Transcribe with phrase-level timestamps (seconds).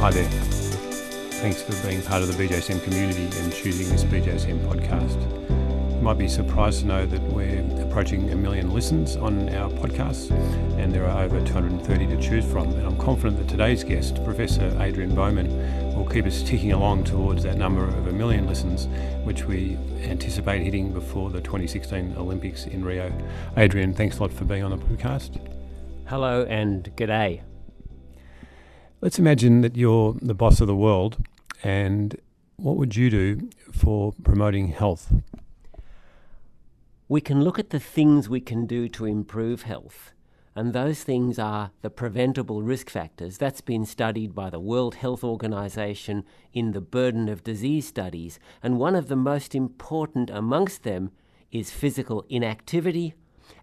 [0.00, 0.30] Hi there.
[1.42, 5.20] Thanks for being part of the BJSM community and choosing this BJSM podcast.
[5.94, 10.30] You might be surprised to know that we're approaching a million listens on our podcasts,
[10.78, 12.72] and there are over 230 to choose from.
[12.72, 17.42] And I'm confident that today's guest, Professor Adrian Bauman, will keep us ticking along towards
[17.42, 18.86] that number of a million listens,
[19.24, 23.12] which we anticipate hitting before the 2016 Olympics in Rio.
[23.58, 25.38] Adrian, thanks a lot for being on the podcast.
[26.06, 27.42] Hello and g'day.
[29.02, 31.16] Let's imagine that you're the boss of the world,
[31.64, 32.20] and
[32.56, 35.14] what would you do for promoting health?
[37.08, 40.12] We can look at the things we can do to improve health,
[40.54, 43.38] and those things are the preventable risk factors.
[43.38, 46.22] That's been studied by the World Health Organization
[46.52, 51.10] in the burden of disease studies, and one of the most important amongst them
[51.50, 53.14] is physical inactivity,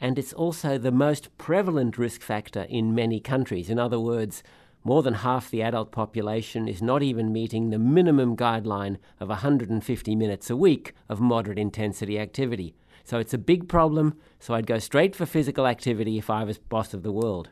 [0.00, 3.68] and it's also the most prevalent risk factor in many countries.
[3.68, 4.44] In other words,
[4.84, 10.14] more than half the adult population is not even meeting the minimum guideline of 150
[10.14, 12.74] minutes a week of moderate intensity activity.
[13.02, 16.58] So it's a big problem, so I'd go straight for physical activity if I was
[16.58, 17.48] boss of the world.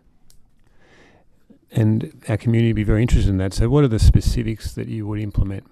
[1.70, 3.54] And our community would be very interested in that.
[3.54, 5.64] So, what are the specifics that you would implement?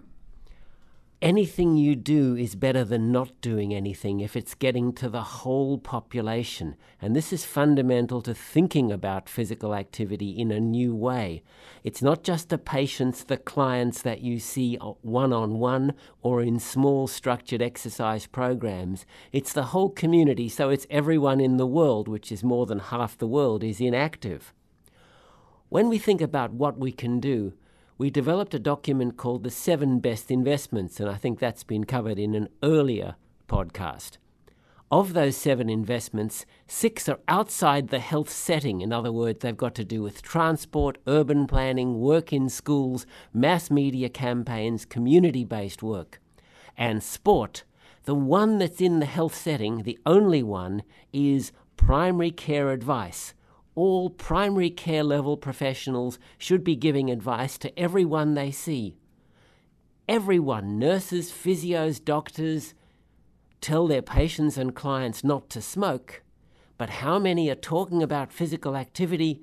[1.23, 5.77] Anything you do is better than not doing anything if it's getting to the whole
[5.77, 6.77] population.
[7.01, 11.43] And this is fundamental to thinking about physical activity in a new way.
[11.85, 16.59] It's not just the patients, the clients that you see one on one or in
[16.59, 19.05] small structured exercise programs.
[19.31, 23.19] It's the whole community, so it's everyone in the world, which is more than half
[23.19, 24.55] the world, is inactive.
[25.69, 27.53] When we think about what we can do,
[28.01, 32.19] we developed a document called the Seven Best Investments, and I think that's been covered
[32.19, 34.13] in an earlier podcast.
[34.91, 38.81] Of those seven investments, six are outside the health setting.
[38.81, 43.71] In other words, they've got to do with transport, urban planning, work in schools, mass
[43.71, 46.23] media campaigns, community based work.
[46.79, 47.65] And sport,
[48.05, 53.35] the one that's in the health setting, the only one, is primary care advice
[53.81, 58.95] all primary care level professionals should be giving advice to everyone they see.
[60.07, 62.75] Everyone, nurses, physios, doctors,
[63.63, 66.23] tell their patients and clients not to smoke,
[66.77, 69.43] but how many are talking about physical activity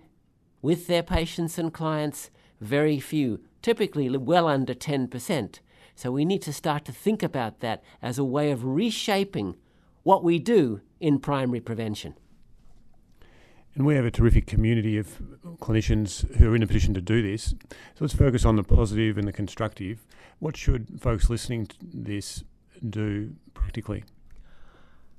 [0.62, 2.30] with their patients and clients?
[2.62, 5.59] Very few, typically well under 10%.
[5.96, 9.56] So we need to start to think about that as a way of reshaping
[10.04, 12.14] what we do in primary prevention.
[13.77, 15.21] And we have a terrific community of
[15.59, 17.53] clinicians who are in a position to do this.
[17.69, 20.03] So let's focus on the positive and the constructive.
[20.39, 22.43] What should folks listening to this
[22.89, 24.03] do practically?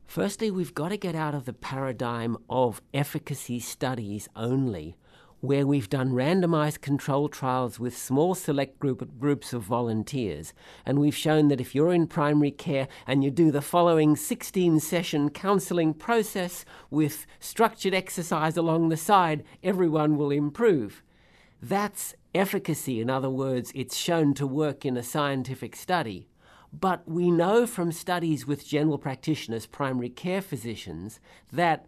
[0.07, 4.97] Firstly, we've got to get out of the paradigm of efficacy studies only
[5.41, 10.53] where we've done randomized control trials with small select group, groups of volunteers,
[10.85, 14.81] and we've shown that if you're in primary care and you do the following 16
[14.81, 21.03] session counseling process with structured exercise along the side, everyone will improve.
[21.63, 23.01] That's efficacy.
[23.01, 26.29] In other words, it's shown to work in a scientific study.
[26.73, 31.19] But we know from studies with general practitioners, primary care physicians,
[31.53, 31.87] that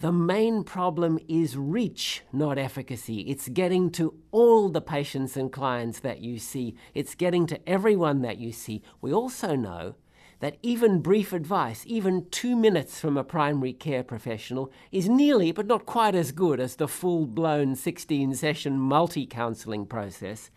[0.00, 3.20] the main problem is reach, not efficacy.
[3.20, 8.20] It's getting to all the patients and clients that you see, it's getting to everyone
[8.20, 8.82] that you see.
[9.00, 9.94] We also know
[10.40, 15.66] that even brief advice, even two minutes from a primary care professional, is nearly but
[15.66, 20.50] not quite as good as the full blown 16 session multi counseling process.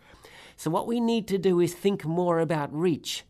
[0.54, 3.24] So, what we need to do is think more about reach.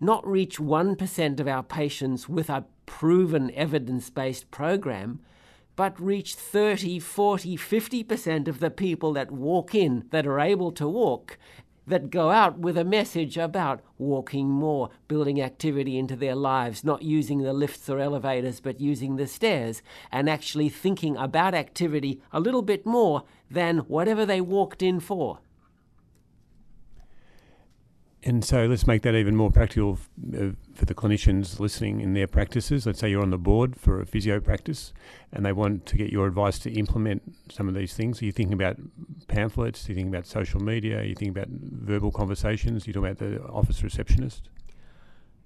[0.00, 5.20] Not reach 1% of our patients with a proven evidence based program,
[5.80, 10.86] but reach 30, 40, 50% of the people that walk in that are able to
[10.86, 11.38] walk
[11.86, 17.00] that go out with a message about walking more, building activity into their lives, not
[17.00, 19.80] using the lifts or elevators, but using the stairs,
[20.12, 25.38] and actually thinking about activity a little bit more than whatever they walked in for.
[28.22, 29.98] And so let's make that even more practical
[30.34, 32.84] uh, for the clinicians listening in their practices.
[32.84, 34.92] Let's say you're on the board for a physio practice
[35.32, 38.20] and they want to get your advice to implement some of these things.
[38.20, 38.76] Are you thinking about
[39.28, 39.88] pamphlets?
[39.88, 40.98] Are you thinking about social media?
[40.98, 42.84] Are you thinking about verbal conversations?
[42.84, 44.50] Are you talking about the office receptionist?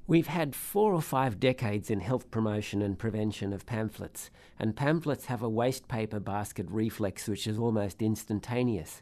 [0.08, 4.28] We've had four or five decades in health promotion and prevention of pamphlets,
[4.58, 9.00] and pamphlets have a waste paper basket reflex which is almost instantaneous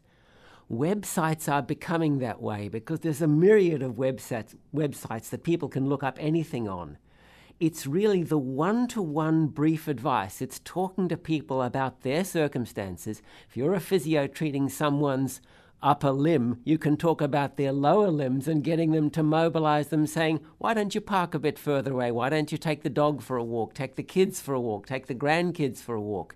[0.72, 5.88] websites are becoming that way because there's a myriad of websites, websites that people can
[5.88, 6.96] look up anything on.
[7.60, 10.40] It's really the one to one brief advice.
[10.40, 13.22] It's talking to people about their circumstances.
[13.48, 15.42] If you're a physio treating someone's
[15.82, 20.06] upper limb, you can talk about their lower limbs and getting them to mobilize them,
[20.06, 22.10] saying, Why don't you park a bit further away?
[22.10, 23.75] Why don't you take the dog for a walk?
[23.75, 24.86] Take the kids for a walk?
[24.86, 26.34] Take the grandkids for a walk?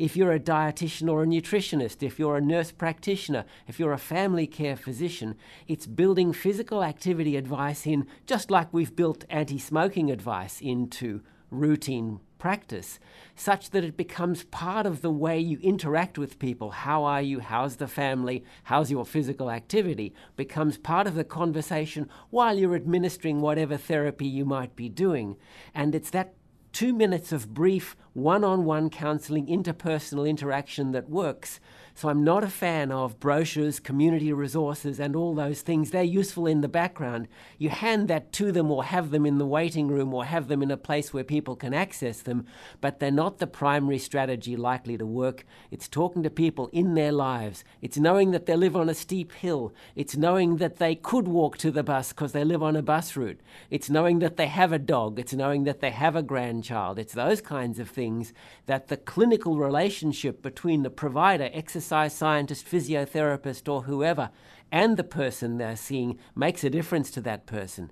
[0.00, 3.98] If you're a dietitian or a nutritionist, if you're a nurse practitioner, if you're a
[3.98, 5.34] family care physician,
[5.68, 11.20] it's building physical activity advice in, just like we've built anti smoking advice into
[11.50, 12.98] routine practice
[13.36, 16.70] such that it becomes part of the way you interact with people.
[16.70, 17.40] How are you?
[17.40, 18.42] How's the family?
[18.64, 20.14] How's your physical activity?
[20.34, 25.36] Becomes part of the conversation while you're administering whatever therapy you might be doing.
[25.74, 26.32] And it's that
[26.72, 31.60] two minutes of brief one on one counseling, interpersonal interaction that works
[31.94, 35.90] so I'm not a fan of brochures, community resources, and all those things.
[35.90, 37.28] They're useful in the background.
[37.58, 40.62] You hand that to them or have them in the waiting room or have them
[40.62, 42.46] in a place where people can access them,
[42.80, 45.44] but they're not the primary strategy likely to work.
[45.70, 47.64] It's talking to people in their lives.
[47.82, 49.74] It's knowing that they live on a steep hill.
[49.96, 53.16] It's knowing that they could walk to the bus because they live on a bus
[53.16, 53.40] route.
[53.68, 55.18] It's knowing that they have a dog.
[55.18, 56.98] It's knowing that they have a grandchild.
[56.98, 58.32] It's those kinds of things
[58.66, 64.28] that the clinical relationship between the provider, exercise, exercise scientist, physiotherapist, or whoever,
[64.70, 67.90] and the person they're seeing makes a difference to that person.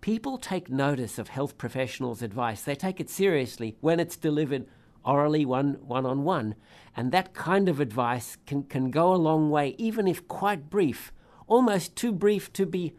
[0.00, 2.62] People take notice of health professionals' advice.
[2.62, 4.66] They take it seriously when it's delivered
[5.04, 6.56] orally, one, one on one.
[6.96, 11.12] And that kind of advice can, can go a long way, even if quite brief,
[11.46, 12.94] almost too brief to be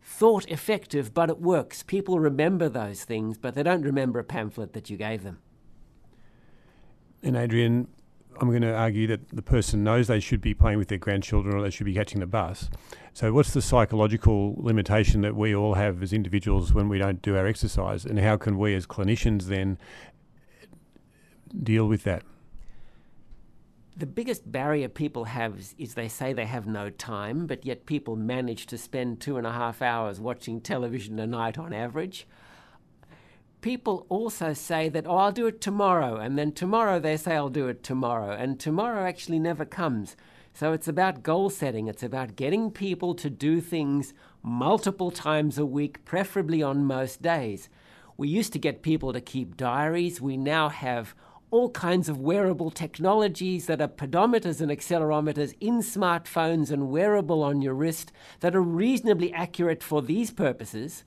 [0.00, 1.82] thought effective, but it works.
[1.82, 5.40] People remember those things, but they don't remember a pamphlet that you gave them.
[7.20, 7.88] And Adrian,
[8.40, 11.54] I'm going to argue that the person knows they should be playing with their grandchildren
[11.54, 12.68] or they should be catching the bus.
[13.14, 17.36] So, what's the psychological limitation that we all have as individuals when we don't do
[17.36, 18.04] our exercise?
[18.04, 19.78] And how can we as clinicians then
[21.62, 22.22] deal with that?
[23.96, 28.14] The biggest barrier people have is they say they have no time, but yet people
[28.14, 32.26] manage to spend two and a half hours watching television a night on average
[33.60, 36.16] people also say that, oh, I'll do it tomorrow.
[36.16, 38.30] And then tomorrow they say, I'll do it tomorrow.
[38.32, 40.16] And tomorrow actually never comes.
[40.52, 41.86] So it's about goal setting.
[41.86, 47.68] It's about getting people to do things multiple times a week, preferably on most days.
[48.16, 50.20] We used to get people to keep diaries.
[50.20, 51.14] We now have
[51.50, 57.62] all kinds of wearable technologies that are pedometers and accelerometers in smartphones and wearable on
[57.62, 58.10] your wrist
[58.40, 61.04] that are reasonably accurate for these purposes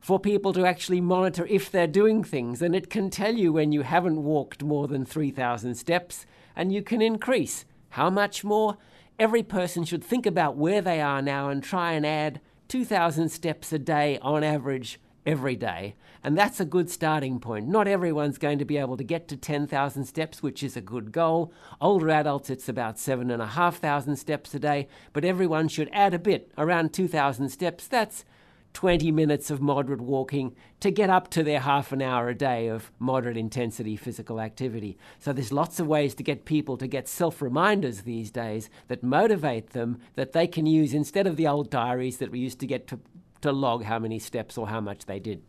[0.00, 2.62] for people to actually monitor if they're doing things.
[2.62, 6.26] And it can tell you when you haven't walked more than 3,000 steps,
[6.56, 7.64] and you can increase.
[7.90, 8.78] How much more?
[9.18, 13.72] Every person should think about where they are now and try and add 2,000 steps
[13.72, 15.94] a day on average every day.
[16.22, 17.68] And that's a good starting point.
[17.68, 21.12] Not everyone's going to be able to get to 10,000 steps, which is a good
[21.12, 21.52] goal.
[21.80, 26.92] Older adults, it's about 7,500 steps a day, but everyone should add a bit, around
[26.92, 27.86] 2,000 steps.
[27.86, 28.24] That's
[28.72, 32.68] 20 minutes of moderate walking to get up to their half an hour a day
[32.68, 34.96] of moderate intensity physical activity.
[35.18, 39.02] So there's lots of ways to get people to get self reminders these days that
[39.02, 42.66] motivate them that they can use instead of the old diaries that we used to
[42.66, 43.00] get to,
[43.40, 45.42] to log how many steps or how much they did.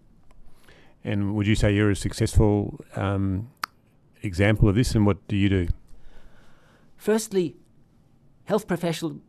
[1.03, 3.49] And would you say you're a successful um,
[4.21, 5.67] example of this, and what do you do?
[6.95, 7.55] Firstly,
[8.45, 9.19] health professional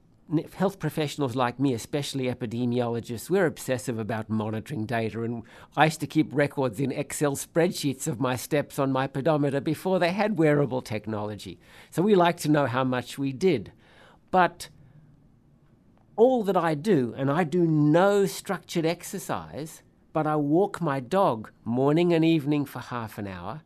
[0.54, 5.22] health professionals like me, especially epidemiologists, we're obsessive about monitoring data.
[5.22, 5.42] And
[5.76, 9.98] I used to keep records in Excel spreadsheets of my steps on my pedometer before
[9.98, 11.58] they had wearable technology.
[11.90, 13.72] So we like to know how much we did.
[14.30, 14.68] But
[16.16, 21.50] all that I do, and I do no structured exercise, but I walk my dog
[21.64, 23.62] morning and evening for half an hour.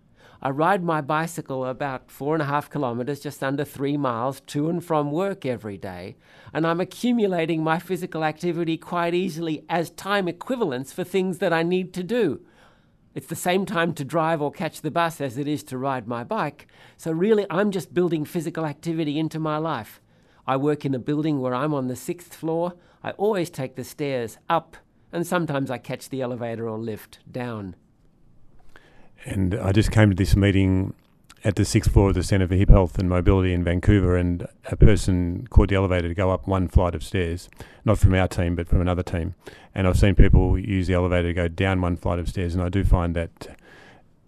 [0.47, 4.69] I ride my bicycle about four and a half kilometers, just under three miles, to
[4.69, 6.15] and from work every day,
[6.55, 11.65] and I'm accumulating my physical activity quite easily as time equivalents for things that I
[11.65, 12.43] need to do.
[13.13, 16.07] It's the same time to drive or catch the bus as it is to ride
[16.07, 20.01] my bike, so really I'm just building physical activity into my life.
[20.47, 22.75] I work in a building where I'm on the sixth floor.
[23.03, 24.77] I always take the stairs up,
[25.11, 27.75] and sometimes I catch the elevator or lift down.
[29.25, 30.95] And I just came to this meeting
[31.45, 34.47] at the sixth floor of the Centre for Hip Health and Mobility in Vancouver, and
[34.67, 37.49] a person caught the elevator to go up one flight of stairs,
[37.85, 39.35] not from our team, but from another team.
[39.75, 42.63] And I've seen people use the elevator to go down one flight of stairs, and
[42.63, 43.57] I do find that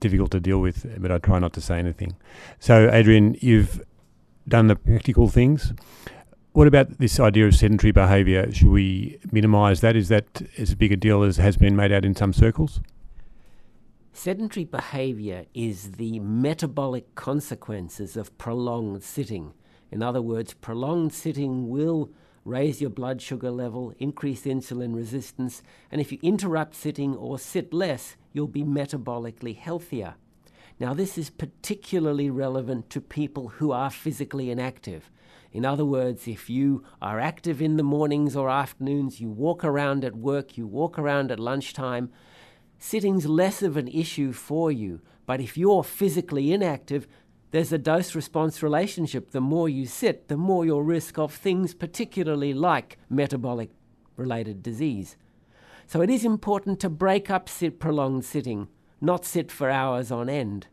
[0.01, 2.15] difficult to deal with, but I try not to say anything.
[2.61, 3.83] So, Adrian, you've
[4.47, 5.73] done the practical things.
[6.53, 8.51] What about this idea of sedentary behaviour?
[8.53, 9.97] Should we minimise that?
[9.97, 12.81] Is that as big a deal as has been made out in some circles?
[14.19, 19.53] Sedentary behavior is the metabolic consequences of prolonged sitting.
[19.93, 22.11] In other words, prolonged sitting will
[22.45, 27.73] raise your blood sugar level, increase insulin resistance, and if you interrupt sitting or sit
[27.73, 30.17] less, you'll be metabolically healthier.
[30.81, 35.13] Now, this is particularly relevant to people who are physically inactive.
[35.53, 40.05] In other words, if you are active in the mornings or afternoons, you walk around
[40.05, 42.11] at work, you walk around at lunchtime,
[42.79, 45.01] sitting's less of an issue for you.
[45.27, 47.07] But if you're physically inactive,
[47.51, 49.31] there's a dose response relationship.
[49.31, 53.71] The more you sit, the more your risk of things, particularly like metabolic
[54.17, 55.17] related disease.
[55.87, 58.69] So it is important to break up sit prolonged sitting,
[59.01, 60.67] not sit for hours on end.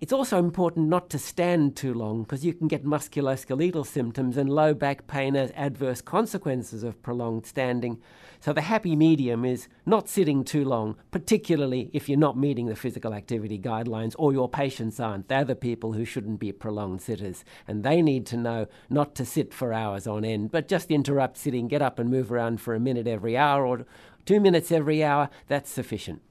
[0.00, 4.48] It's also important not to stand too long because you can get musculoskeletal symptoms and
[4.48, 8.00] low back pain as adverse consequences of prolonged standing.
[8.38, 12.76] So, the happy medium is not sitting too long, particularly if you're not meeting the
[12.76, 15.26] physical activity guidelines or your patients aren't.
[15.26, 17.44] They're the people who shouldn't be prolonged sitters.
[17.66, 21.38] And they need to know not to sit for hours on end, but just interrupt
[21.38, 23.84] sitting, get up and move around for a minute every hour or
[24.24, 25.28] two minutes every hour.
[25.48, 26.22] That's sufficient.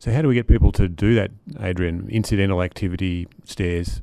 [0.00, 1.30] So, how do we get people to do that,
[1.60, 2.08] Adrian?
[2.08, 4.00] Incidental activity, stairs?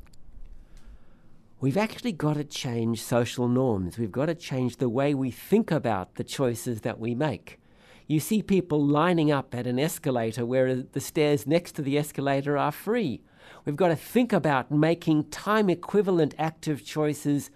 [1.60, 3.98] We've actually got to change social norms.
[3.98, 7.58] We've got to change the way we think about the choices that we make.
[8.06, 12.56] You see people lining up at an escalator where the stairs next to the escalator
[12.56, 13.20] are free.
[13.64, 17.50] We've got to think about making time equivalent active choices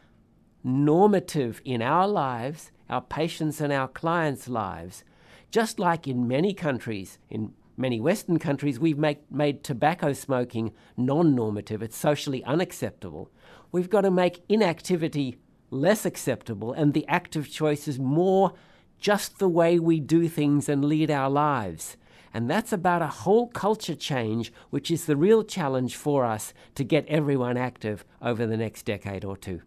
[0.64, 5.04] normative in our lives, our patients' and our clients' lives.
[5.52, 11.34] Just like in many countries, in many Western countries, we've make, made tobacco smoking non
[11.34, 11.82] normative.
[11.82, 13.30] It's socially unacceptable.
[13.72, 15.36] We've got to make inactivity
[15.70, 18.54] less acceptable and the active choices more
[18.98, 21.96] just the way we do things and lead our lives.
[22.32, 26.84] And that's about a whole culture change, which is the real challenge for us to
[26.84, 29.60] get everyone active over the next decade or two.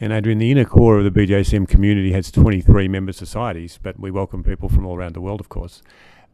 [0.00, 4.10] And Adrian, the inner core of the BJSM community has 23 member societies, but we
[4.10, 5.82] welcome people from all around the world, of course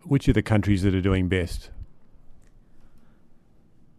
[0.04, 1.70] which are the countries that are doing best?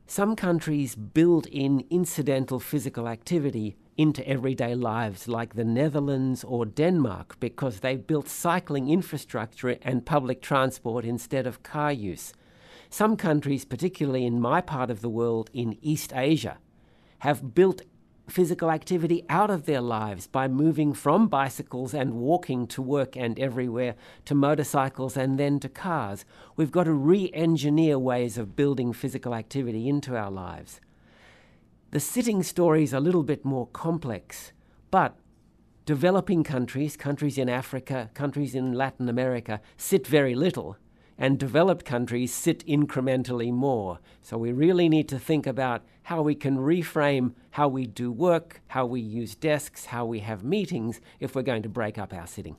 [0.07, 7.39] Some countries build in incidental physical activity into everyday lives, like the Netherlands or Denmark,
[7.39, 12.33] because they've built cycling infrastructure and public transport instead of car use.
[12.89, 16.57] Some countries, particularly in my part of the world in East Asia,
[17.19, 17.83] have built
[18.31, 23.37] physical activity out of their lives by moving from bicycles and walking to work and
[23.37, 23.95] everywhere
[24.25, 26.23] to motorcycles and then to cars.
[26.55, 30.79] We've got to re engineer ways of building physical activity into our lives.
[31.91, 34.53] The sitting story is a little bit more complex,
[34.91, 35.17] but
[35.85, 40.77] developing countries, countries in Africa, countries in Latin America, sit very little
[41.17, 43.99] and developed countries sit incrementally more.
[44.21, 48.61] So we really need to think about how we can reframe how we do work,
[48.67, 52.27] how we use desks, how we have meetings if we're going to break up our
[52.27, 52.55] sitting.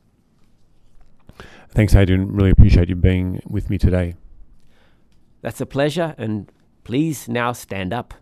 [1.70, 2.30] Thanks, Adrian.
[2.32, 4.14] Really appreciate you being with me today.
[5.40, 6.52] That's a pleasure, and
[6.84, 8.14] please now stand up.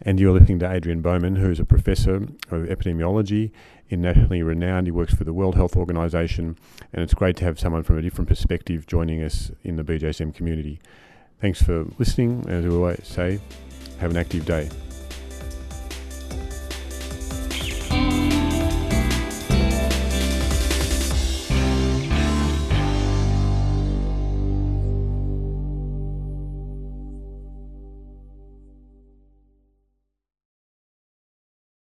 [0.00, 3.50] And you're listening to Adrian Bauman, who is a professor of epidemiology
[3.90, 4.86] internationally renowned.
[4.86, 6.58] He works for the World Health Organization,
[6.92, 10.34] and it's great to have someone from a different perspective joining us in the BJSM
[10.34, 10.80] community.
[11.40, 12.44] Thanks for listening.
[12.48, 13.40] As we always say,
[13.98, 14.68] have an active day.